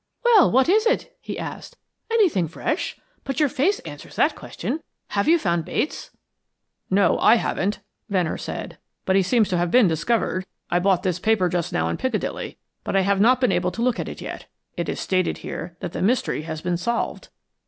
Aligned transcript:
"Well, 0.25 0.49
what 0.49 0.67
is 0.67 0.87
it?" 0.87 1.15
he 1.21 1.37
asked. 1.37 1.77
"Anything 2.09 2.47
fresh? 2.47 2.97
But 3.23 3.39
your 3.39 3.49
face 3.49 3.77
answers 3.81 4.15
that 4.15 4.35
question. 4.35 4.79
Have 5.09 5.27
you 5.27 5.37
found 5.37 5.63
Bates?" 5.63 6.09
"No, 6.89 7.19
I 7.19 7.35
haven't," 7.35 7.81
Venner 8.09 8.39
said; 8.39 8.79
"but 9.05 9.15
he 9.15 9.21
seems 9.21 9.47
to 9.49 9.57
have 9.57 9.69
been 9.69 9.87
discovered. 9.87 10.47
I 10.71 10.79
bought 10.79 11.03
this 11.03 11.19
paper 11.19 11.49
just 11.49 11.71
now 11.71 11.87
in 11.87 11.97
Piccadilly, 11.97 12.57
but 12.83 12.95
I 12.95 13.01
have 13.01 13.21
not 13.21 13.39
been 13.39 13.51
able 13.51 13.69
to 13.69 13.83
look 13.83 13.99
at 13.99 14.09
it 14.09 14.21
yet. 14.21 14.47
It 14.75 14.89
is 14.89 14.99
stated 14.99 15.37
here 15.37 15.77
that 15.81 15.91
the 15.91 16.01
mystery 16.01 16.41
has 16.41 16.61
been 16.61 16.77
solved." 16.77 17.27